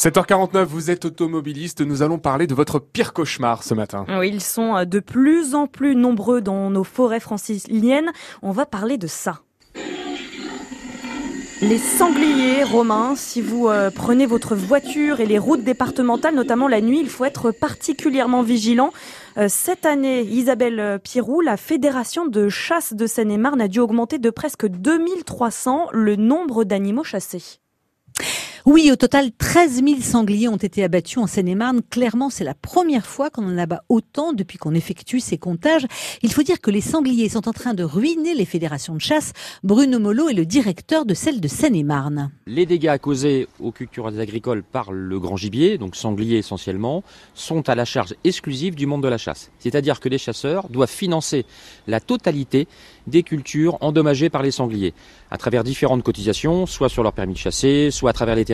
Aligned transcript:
7h49, 0.00 0.64
vous 0.64 0.90
êtes 0.90 1.04
automobiliste. 1.04 1.82
Nous 1.82 2.00
allons 2.00 2.16
parler 2.16 2.46
de 2.46 2.54
votre 2.54 2.78
pire 2.78 3.12
cauchemar 3.12 3.62
ce 3.62 3.74
matin. 3.74 4.06
Ils 4.24 4.40
sont 4.40 4.74
euh, 4.74 4.84
de 4.86 4.98
plus 4.98 5.54
en 5.54 5.66
plus 5.66 5.94
nombreux 5.94 6.40
dans 6.40 6.70
nos 6.70 6.84
forêts 6.84 7.20
franciliennes. 7.20 8.10
On 8.40 8.50
va 8.50 8.64
parler 8.64 8.96
de 8.96 9.06
ça. 9.06 9.42
Les 11.60 11.76
sangliers 11.76 12.64
romains, 12.64 13.14
si 13.14 13.42
vous 13.42 13.68
euh, 13.68 13.90
prenez 13.94 14.24
votre 14.24 14.54
voiture 14.54 15.20
et 15.20 15.26
les 15.26 15.38
routes 15.38 15.64
départementales, 15.64 16.34
notamment 16.34 16.66
la 16.66 16.80
nuit, 16.80 17.00
il 17.02 17.10
faut 17.10 17.26
être 17.26 17.50
particulièrement 17.50 18.40
vigilant. 18.40 18.94
Euh, 19.36 19.48
cette 19.50 19.84
année, 19.84 20.22
Isabelle 20.22 20.98
Pirou, 21.04 21.42
la 21.42 21.58
Fédération 21.58 22.24
de 22.24 22.48
chasse 22.48 22.94
de 22.94 23.06
Seine-et-Marne 23.06 23.60
a 23.60 23.68
dû 23.68 23.80
augmenter 23.80 24.18
de 24.18 24.30
presque 24.30 24.66
2300 24.66 25.88
le 25.92 26.16
nombre 26.16 26.64
d'animaux 26.64 27.04
chassés. 27.04 27.60
Oui, 28.66 28.90
au 28.92 28.96
total, 28.96 29.30
13 29.32 29.82
000 29.82 30.00
sangliers 30.02 30.48
ont 30.48 30.56
été 30.56 30.84
abattus 30.84 31.16
en 31.16 31.26
Seine-et-Marne. 31.26 31.80
Clairement, 31.88 32.28
c'est 32.28 32.44
la 32.44 32.52
première 32.52 33.06
fois 33.06 33.30
qu'on 33.30 33.46
en 33.46 33.56
abat 33.56 33.82
autant 33.88 34.34
depuis 34.34 34.58
qu'on 34.58 34.74
effectue 34.74 35.18
ces 35.18 35.38
comptages. 35.38 35.86
Il 36.22 36.30
faut 36.30 36.42
dire 36.42 36.60
que 36.60 36.70
les 36.70 36.82
sangliers 36.82 37.30
sont 37.30 37.48
en 37.48 37.52
train 37.52 37.72
de 37.72 37.84
ruiner 37.84 38.34
les 38.34 38.44
fédérations 38.44 38.94
de 38.94 39.00
chasse. 39.00 39.32
Bruno 39.62 39.98
Molo 39.98 40.28
est 40.28 40.34
le 40.34 40.44
directeur 40.44 41.06
de 41.06 41.14
celle 41.14 41.40
de 41.40 41.48
Seine-et-Marne. 41.48 42.30
Les 42.46 42.66
dégâts 42.66 42.98
causés 42.98 43.48
aux 43.60 43.72
cultures 43.72 44.08
agricoles 44.08 44.62
par 44.62 44.92
le 44.92 45.18
grand 45.18 45.36
gibier, 45.36 45.78
donc 45.78 45.96
sanglier 45.96 46.36
essentiellement, 46.36 47.02
sont 47.34 47.66
à 47.68 47.74
la 47.74 47.86
charge 47.86 48.14
exclusive 48.24 48.74
du 48.74 48.86
monde 48.86 49.02
de 49.02 49.08
la 49.08 49.18
chasse. 49.18 49.50
C'est-à-dire 49.58 50.00
que 50.00 50.10
les 50.10 50.18
chasseurs 50.18 50.68
doivent 50.68 50.90
financer 50.90 51.46
la 51.86 52.00
totalité 52.00 52.68
des 53.06 53.22
cultures 53.22 53.78
endommagées 53.80 54.28
par 54.28 54.42
les 54.42 54.50
sangliers, 54.50 54.92
à 55.30 55.38
travers 55.38 55.64
différentes 55.64 56.02
cotisations, 56.02 56.66
soit 56.66 56.88
sur 56.88 57.02
leur 57.02 57.12
permis 57.12 57.34
de 57.34 57.38
chasser, 57.38 57.90
soit 57.90 58.10
à 58.10 58.12
travers 58.12 58.36
les 58.36 58.44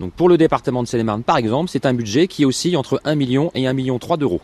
donc 0.00 0.12
pour 0.12 0.28
le 0.28 0.36
département 0.36 0.82
de 0.82 0.88
Seine-et-Marne, 0.88 1.22
par 1.22 1.36
exemple, 1.36 1.70
c'est 1.70 1.86
un 1.86 1.94
budget 1.94 2.28
qui 2.28 2.44
aussi 2.44 2.76
entre 2.76 3.00
1 3.04 3.14
million 3.14 3.50
et 3.54 3.66
1 3.66 3.72
million 3.72 3.98
3 3.98 4.16
d'euros. 4.16 4.40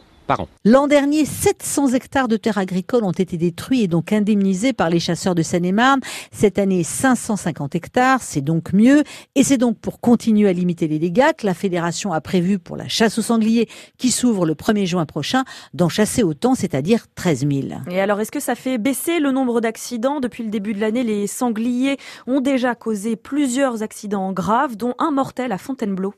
L'an 0.64 0.86
dernier, 0.86 1.24
700 1.24 1.88
hectares 1.88 2.28
de 2.28 2.36
terres 2.36 2.58
agricoles 2.58 3.04
ont 3.04 3.12
été 3.12 3.36
détruits 3.36 3.82
et 3.82 3.88
donc 3.88 4.12
indemnisés 4.12 4.72
par 4.72 4.90
les 4.90 5.00
chasseurs 5.00 5.34
de 5.34 5.42
Seine-et-Marne. 5.42 6.00
Cette 6.32 6.58
année, 6.58 6.82
550 6.82 7.74
hectares, 7.74 8.22
c'est 8.22 8.40
donc 8.40 8.72
mieux. 8.72 9.02
Et 9.34 9.42
c'est 9.42 9.58
donc 9.58 9.78
pour 9.78 10.00
continuer 10.00 10.48
à 10.48 10.52
limiter 10.52 10.88
les 10.88 10.98
dégâts 10.98 11.32
que 11.36 11.46
la 11.46 11.54
fédération 11.54 12.12
a 12.12 12.20
prévu 12.20 12.58
pour 12.58 12.76
la 12.76 12.88
chasse 12.88 13.18
aux 13.18 13.22
sangliers 13.22 13.68
qui 13.98 14.10
s'ouvre 14.10 14.46
le 14.46 14.54
1er 14.54 14.86
juin 14.86 15.06
prochain 15.06 15.44
d'en 15.74 15.88
chasser 15.88 16.22
autant, 16.22 16.54
c'est-à-dire 16.54 17.06
13 17.14 17.40
000. 17.40 17.52
Et 17.90 18.00
alors, 18.00 18.20
est-ce 18.20 18.32
que 18.32 18.40
ça 18.40 18.54
fait 18.54 18.78
baisser 18.78 19.20
le 19.20 19.30
nombre 19.30 19.60
d'accidents 19.60 20.20
Depuis 20.20 20.42
le 20.42 20.50
début 20.50 20.72
de 20.74 20.80
l'année, 20.80 21.04
les 21.04 21.26
sangliers 21.26 21.98
ont 22.26 22.40
déjà 22.40 22.74
causé 22.74 23.16
plusieurs 23.16 23.82
accidents 23.82 24.32
graves, 24.32 24.76
dont 24.76 24.94
un 24.98 25.10
mortel 25.10 25.52
à 25.52 25.58
Fontainebleau. 25.58 26.14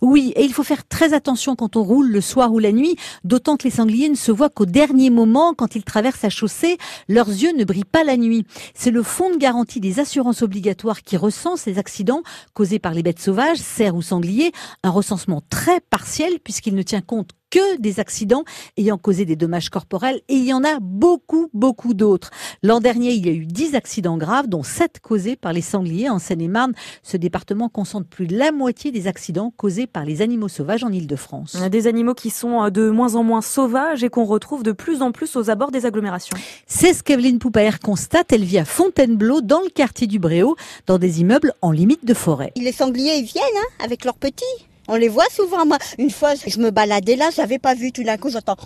Oui, 0.00 0.32
et 0.36 0.44
il 0.44 0.52
faut 0.52 0.62
faire 0.62 0.86
très 0.86 1.14
attention 1.14 1.54
quand 1.54 1.76
on 1.76 1.82
roule 1.82 2.10
le 2.10 2.20
soir 2.20 2.52
ou 2.52 2.58
la 2.58 2.72
nuit, 2.72 2.96
d'autant 3.24 3.56
que 3.56 3.64
les 3.64 3.70
sangliers 3.70 4.08
ne 4.08 4.16
se 4.16 4.32
voient 4.32 4.50
qu'au 4.50 4.66
dernier 4.66 5.10
moment 5.10 5.54
quand 5.54 5.76
ils 5.76 5.84
traversent 5.84 6.22
la 6.22 6.30
chaussée. 6.30 6.78
Leurs 7.08 7.28
yeux 7.28 7.52
ne 7.56 7.64
brillent 7.64 7.84
pas 7.84 8.04
la 8.04 8.16
nuit. 8.16 8.44
C'est 8.74 8.90
le 8.90 9.02
fonds 9.02 9.30
de 9.30 9.36
garantie 9.36 9.80
des 9.80 10.00
assurances 10.00 10.42
obligatoires 10.42 11.02
qui 11.02 11.16
recense 11.16 11.66
les 11.66 11.78
accidents 11.78 12.22
causés 12.54 12.78
par 12.78 12.94
les 12.94 13.02
bêtes 13.02 13.20
sauvages, 13.20 13.58
cerfs 13.58 13.94
ou 13.94 14.02
sangliers. 14.02 14.52
Un 14.82 14.90
recensement 14.90 15.42
très 15.50 15.80
partiel 15.80 16.40
puisqu'il 16.40 16.74
ne 16.74 16.82
tient 16.82 17.00
compte 17.00 17.30
que 17.52 17.76
des 17.78 18.00
accidents 18.00 18.44
ayant 18.76 18.98
causé 18.98 19.24
des 19.24 19.36
dommages 19.36 19.68
corporels 19.68 20.22
et 20.28 20.34
il 20.34 20.44
y 20.44 20.54
en 20.54 20.64
a 20.64 20.80
beaucoup, 20.80 21.50
beaucoup 21.52 21.94
d'autres. 21.94 22.30
L'an 22.62 22.80
dernier, 22.80 23.12
il 23.12 23.26
y 23.26 23.28
a 23.28 23.32
eu 23.32 23.46
10 23.46 23.74
accidents 23.74 24.16
graves, 24.16 24.48
dont 24.48 24.62
7 24.62 24.98
causés 25.00 25.36
par 25.36 25.52
les 25.52 25.60
sangliers 25.60 26.08
en 26.08 26.18
Seine-et-Marne. 26.18 26.72
Ce 27.02 27.18
département 27.18 27.68
concentre 27.68 28.08
plus 28.08 28.26
de 28.26 28.36
la 28.36 28.52
moitié 28.52 28.90
des 28.90 29.06
accidents 29.06 29.52
causés 29.56 29.86
par 29.86 30.06
les 30.06 30.22
animaux 30.22 30.48
sauvages 30.48 30.82
en 30.82 30.90
Ile-de-France. 30.90 31.56
Des 31.70 31.86
animaux 31.86 32.14
qui 32.14 32.30
sont 32.30 32.64
euh, 32.64 32.70
de 32.70 32.88
moins 32.88 33.14
en 33.16 33.22
moins 33.22 33.42
sauvages 33.42 34.02
et 34.02 34.08
qu'on 34.08 34.24
retrouve 34.24 34.62
de 34.62 34.72
plus 34.72 35.02
en 35.02 35.12
plus 35.12 35.36
aux 35.36 35.50
abords 35.50 35.70
des 35.70 35.84
agglomérations. 35.84 36.36
C'est 36.66 36.94
ce 36.94 37.02
qu'Evelyne 37.02 37.38
Poupaer 37.38 37.78
constate. 37.82 38.32
Elle 38.32 38.44
vit 38.44 38.58
à 38.58 38.64
Fontainebleau, 38.64 39.42
dans 39.42 39.60
le 39.60 39.68
quartier 39.68 40.06
du 40.06 40.18
Bréau, 40.18 40.56
dans 40.86 40.98
des 40.98 41.20
immeubles 41.20 41.52
en 41.60 41.70
limite 41.70 42.06
de 42.06 42.14
forêt. 42.14 42.52
Les 42.56 42.72
sangliers, 42.72 43.16
ils 43.18 43.26
viennent 43.26 43.44
hein, 43.58 43.84
avec 43.84 44.06
leurs 44.06 44.16
petits. 44.16 44.71
On 44.94 44.96
les 44.96 45.08
voit 45.08 45.30
souvent. 45.30 45.64
Moi, 45.64 45.78
une 45.96 46.10
fois, 46.10 46.34
je 46.34 46.58
me 46.58 46.70
baladais 46.70 47.16
là, 47.16 47.30
j'avais 47.34 47.58
pas 47.58 47.74
vu. 47.74 47.92
Tout 47.92 48.02
d'un 48.02 48.18
coup, 48.18 48.28
j'entends. 48.28 48.58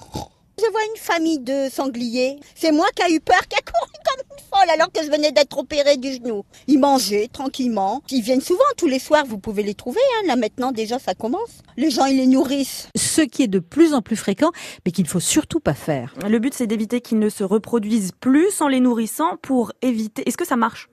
Je 0.58 0.68
vois 0.72 0.80
une 0.92 1.00
famille 1.00 1.38
de 1.38 1.68
sangliers. 1.70 2.40
C'est 2.56 2.72
moi 2.72 2.86
qui 2.96 3.02
a 3.02 3.10
eu 3.10 3.20
peur, 3.20 3.46
qui 3.48 3.54
a 3.54 3.60
couru 3.60 3.92
comme 4.04 4.24
une 4.32 4.44
folle 4.50 4.70
alors 4.74 4.90
que 4.90 5.04
je 5.04 5.08
venais 5.08 5.30
d'être 5.30 5.56
opérée 5.56 5.98
du 5.98 6.14
genou. 6.14 6.42
Ils 6.66 6.80
mangeaient 6.80 7.28
tranquillement. 7.32 8.02
Ils 8.10 8.22
viennent 8.22 8.40
souvent 8.40 8.64
tous 8.76 8.88
les 8.88 8.98
soirs. 8.98 9.24
Vous 9.24 9.38
pouvez 9.38 9.62
les 9.62 9.74
trouver. 9.74 10.00
Hein. 10.16 10.26
Là 10.26 10.34
maintenant, 10.34 10.72
déjà, 10.72 10.98
ça 10.98 11.14
commence. 11.14 11.62
Les 11.76 11.92
gens, 11.92 12.06
ils 12.06 12.16
les 12.16 12.26
nourrissent. 12.26 12.88
Ce 12.96 13.20
qui 13.20 13.44
est 13.44 13.48
de 13.48 13.60
plus 13.60 13.94
en 13.94 14.02
plus 14.02 14.16
fréquent, 14.16 14.50
mais 14.84 14.90
qu'il 14.90 15.04
ne 15.04 15.08
faut 15.08 15.20
surtout 15.20 15.60
pas 15.60 15.74
faire. 15.74 16.12
Le 16.28 16.40
but, 16.40 16.54
c'est 16.54 16.66
d'éviter 16.66 17.00
qu'ils 17.00 17.20
ne 17.20 17.28
se 17.28 17.44
reproduisent 17.44 18.10
plus 18.18 18.60
en 18.60 18.66
les 18.66 18.80
nourrissant 18.80 19.36
pour 19.42 19.70
éviter. 19.80 20.28
Est-ce 20.28 20.36
que 20.36 20.44
ça 20.44 20.56
marche? 20.56 20.88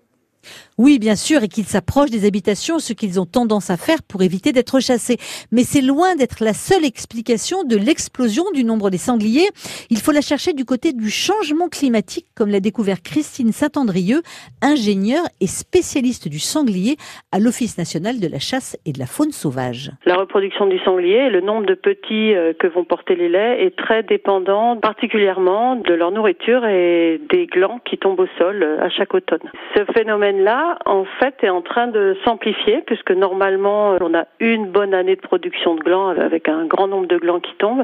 Oui, 0.78 1.00
bien 1.00 1.16
sûr, 1.16 1.44
et 1.44 1.48
qu'ils 1.48 1.66
s'approchent 1.66 2.10
des 2.10 2.26
habitations, 2.26 2.80
ce 2.80 2.94
qu'ils 2.94 3.20
ont 3.20 3.26
tendance 3.26 3.70
à 3.70 3.78
faire 3.78 4.04
pour 4.08 4.22
éviter 4.22 4.52
d'être 4.52 4.80
chassés. 4.80 5.18
Mais 5.52 5.64
c'est 5.64 5.82
loin 5.82 6.16
d'être 6.16 6.44
la 6.44 6.54
seule 6.54 6.86
explication 6.86 7.64
de 7.64 7.78
l'explosion 7.78 8.44
du 8.54 8.64
nombre 8.64 8.90
des 8.90 8.98
sangliers. 8.98 9.48
Il 9.90 10.00
faut 10.00 10.12
la 10.12 10.22
chercher 10.22 10.54
du 10.54 10.66
côté 10.66 10.94
du 10.94 11.10
changement 11.10 11.70
climatique, 11.70 12.28
comme 12.36 12.50
l'a 12.50 12.60
découvert 12.60 13.02
Christine 13.02 13.52
Saint-Andrieux, 13.52 14.22
ingénieure 14.62 15.26
et 15.42 15.48
spécialiste 15.48 16.28
du 16.28 16.40
sanglier 16.40 16.98
à 17.32 17.40
l'Office 17.40 17.78
national 17.78 18.20
de 18.20 18.28
la 18.28 18.40
chasse 18.40 18.78
et 18.86 18.92
de 18.92 19.00
la 19.00 19.06
faune 19.06 19.32
sauvage. 19.32 19.92
La 20.06 20.16
reproduction 20.16 20.68
du 20.68 20.80
sanglier 20.80 21.30
le 21.30 21.42
nombre 21.42 21.66
de 21.66 21.74
petits 21.74 22.34
euh, 22.34 22.54
que 22.54 22.68
vont 22.68 22.84
porter 22.84 23.16
les 23.16 23.30
laits 23.30 23.60
est 23.60 23.76
très 23.76 24.04
dépendant 24.04 24.78
particulièrement 24.78 25.76
de 25.76 25.94
leur 25.94 26.12
nourriture 26.12 26.66
et 26.66 27.22
des 27.30 27.48
glands 27.48 27.80
qui 27.86 27.98
tombent 27.98 28.20
au 28.20 28.28
sol 28.38 28.64
euh, 28.64 28.82
à 28.82 28.90
chaque 28.90 29.14
automne. 29.14 29.40
Ce 29.76 29.84
phénomène 29.94 30.33
là 30.42 30.78
en 30.86 31.06
fait, 31.06 31.36
est 31.44 31.50
en 31.50 31.62
train 31.62 31.88
de 31.88 32.18
s'amplifier, 32.26 32.82
puisque 32.86 33.12
normalement, 33.12 33.98
on 34.02 34.14
a 34.14 34.26
une 34.40 34.68
bonne 34.68 34.94
année 34.94 35.16
de 35.16 35.22
production 35.22 35.76
de 35.76 35.82
glands 35.82 36.10
avec 36.10 36.50
un 36.50 36.66
grand 36.66 36.88
nombre 36.88 37.08
de 37.08 37.18
glands 37.18 37.40
qui 37.40 37.54
tombent, 37.56 37.84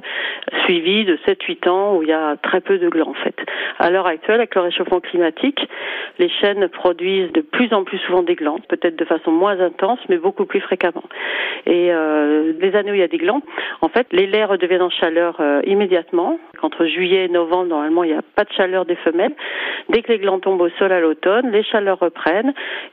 suivi 0.64 1.06
de 1.06 1.18
7-8 1.28 1.70
ans 1.70 1.96
où 1.96 2.04
il 2.04 2.10
y 2.10 2.14
a 2.14 2.36
très 2.38 2.62
peu 2.62 2.78
de 2.78 2.90
glands, 2.90 3.10
en 3.10 3.14
fait. 3.14 3.36
À 3.80 3.90
l'heure 3.90 4.08
actuelle, 4.08 4.36
avec 4.36 4.56
le 4.56 4.62
réchauffement 4.62 5.00
climatique, 5.00 5.60
les 6.18 6.30
chênes 6.30 6.68
produisent 6.70 7.32
de 7.32 7.42
plus 7.42 7.74
en 7.74 7.84
plus 7.84 7.98
souvent 8.00 8.24
des 8.24 8.36
glands, 8.36 8.60
peut-être 8.68 8.96
de 8.96 9.06
façon 9.06 9.32
moins 9.32 9.60
intense, 9.60 10.00
mais 10.10 10.18
beaucoup 10.18 10.46
plus 10.46 10.62
fréquemment. 10.62 11.04
Et 11.66 11.92
euh, 11.92 12.54
les 12.60 12.76
années 12.76 12.92
où 12.92 12.96
il 12.96 13.00
y 13.00 13.04
a 13.04 13.08
des 13.08 13.18
glands, 13.18 13.42
en 13.82 13.90
fait, 13.90 14.08
les 14.12 14.28
laits 14.28 14.50
redeviennent 14.50 14.82
en 14.82 14.90
chaleur 14.90 15.38
euh, 15.40 15.62
immédiatement. 15.66 16.40
Entre 16.62 16.86
juillet 16.86 17.26
et 17.26 17.30
novembre, 17.30 17.70
normalement, 17.70 18.04
il 18.04 18.12
n'y 18.12 18.18
a 18.18 18.22
pas 18.36 18.44
de 18.44 18.52
chaleur 18.52 18.86
des 18.86 18.96
femelles. 18.96 19.34
Dès 19.90 20.02
que 20.02 20.12
les 20.12 20.20
glands 20.20 20.40
tombent 20.40 20.62
au 20.62 20.70
sol 20.78 20.92
à 20.92 21.00
l'automne, 21.00 21.52
les 21.52 21.64
chaleurs 21.64 22.00
reprennent 22.00 22.39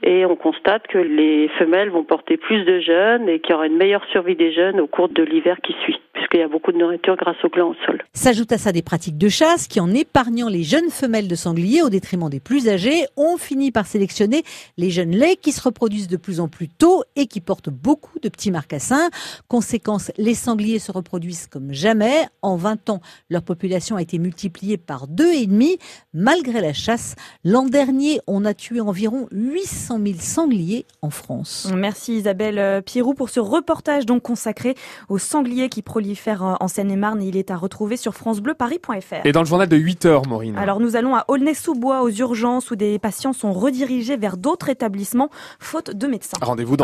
et 0.02 0.24
on 0.26 0.36
constate 0.36 0.86
que 0.86 0.98
les 0.98 1.48
femelles 1.58 1.90
vont 1.90 2.04
porter 2.04 2.36
plus 2.36 2.64
de 2.64 2.80
jeunes 2.80 3.28
et 3.28 3.40
qu'il 3.40 3.52
y 3.52 3.54
aura 3.54 3.66
une 3.66 3.76
meilleure 3.76 4.04
survie 4.06 4.36
des 4.36 4.52
jeunes 4.52 4.80
au 4.80 4.86
cours 4.86 5.08
de 5.08 5.22
l'hiver 5.22 5.58
qui 5.62 5.74
suit 5.82 6.00
puisqu'il 6.26 6.40
y 6.40 6.44
a 6.44 6.48
beaucoup 6.48 6.72
de 6.72 6.78
nourriture 6.78 7.16
grâce 7.16 7.36
aux 7.44 7.48
glands 7.48 7.70
au 7.70 7.74
sol. 7.86 8.02
S'ajoute 8.12 8.50
à 8.52 8.58
ça 8.58 8.72
des 8.72 8.82
pratiques 8.82 9.18
de 9.18 9.28
chasse 9.28 9.68
qui, 9.68 9.80
en 9.80 9.92
épargnant 9.92 10.48
les 10.48 10.62
jeunes 10.62 10.90
femelles 10.90 11.28
de 11.28 11.34
sangliers 11.34 11.82
au 11.82 11.88
détriment 11.88 12.28
des 12.28 12.40
plus 12.40 12.68
âgées, 12.68 13.06
ont 13.16 13.36
fini 13.36 13.70
par 13.70 13.86
sélectionner 13.86 14.42
les 14.76 14.90
jeunes 14.90 15.12
laits 15.12 15.40
qui 15.40 15.52
se 15.52 15.62
reproduisent 15.62 16.08
de 16.08 16.16
plus 16.16 16.40
en 16.40 16.48
plus 16.48 16.68
tôt 16.68 17.04
et 17.14 17.26
qui 17.26 17.40
portent 17.40 17.70
beaucoup 17.70 18.18
de 18.20 18.28
petits 18.28 18.50
marcassins. 18.50 19.08
Conséquence, 19.48 20.10
les 20.16 20.34
sangliers 20.34 20.78
se 20.78 20.90
reproduisent 20.90 21.46
comme 21.46 21.72
jamais. 21.72 22.26
En 22.42 22.56
20 22.56 22.90
ans, 22.90 23.00
leur 23.30 23.42
population 23.42 23.96
a 23.96 24.02
été 24.02 24.18
multipliée 24.18 24.78
par 24.78 25.06
deux 25.06 25.32
et 25.32 25.46
demi. 25.46 25.78
Malgré 26.12 26.60
la 26.60 26.72
chasse, 26.72 27.14
l'an 27.44 27.66
dernier, 27.66 28.20
on 28.26 28.44
a 28.44 28.54
tué 28.54 28.80
environ 28.80 29.28
800 29.30 30.00
000 30.04 30.18
sangliers 30.18 30.86
en 31.02 31.10
France. 31.10 31.70
Merci 31.74 32.18
Isabelle 32.18 32.82
Pirou 32.82 33.14
pour 33.14 33.28
ce 33.28 33.40
reportage 33.40 34.06
donc 34.06 34.22
consacré 34.22 34.74
aux 35.08 35.18
sangliers 35.18 35.68
qui 35.68 35.82
prolifèrent 35.82 36.15
faire 36.16 36.56
en 36.60 36.68
Seine-et-Marne. 36.68 37.22
Il 37.22 37.36
est 37.36 37.50
à 37.50 37.56
retrouver 37.56 37.96
sur 37.96 38.14
francebleuparis.fr. 38.14 39.24
Et 39.24 39.32
dans 39.32 39.40
le 39.40 39.46
journal 39.46 39.68
de 39.68 39.76
8 39.76 40.06
heures, 40.06 40.26
Maureen. 40.26 40.56
Alors 40.56 40.80
nous 40.80 40.96
allons 40.96 41.14
à 41.14 41.24
Aulnay-sous-Bois 41.28 42.02
aux 42.02 42.10
urgences 42.10 42.70
où 42.70 42.76
des 42.76 42.98
patients 42.98 43.32
sont 43.32 43.52
redirigés 43.52 44.16
vers 44.16 44.36
d'autres 44.36 44.68
établissements 44.68 45.30
faute 45.58 45.90
de 45.90 46.06
médecins. 46.06 46.38
Rendez-vous 46.42 46.74